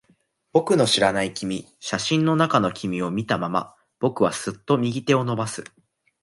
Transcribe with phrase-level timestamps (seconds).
[0.51, 1.67] 僕の知らない君。
[1.79, 5.63] 写真の中の君を見たまま、僕はすっと右手を伸ばす。